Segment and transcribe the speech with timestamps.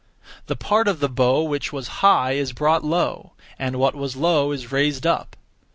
[0.47, 4.51] The (part of the bow) which was high is brought low, and what was low
[4.51, 5.35] is raised up.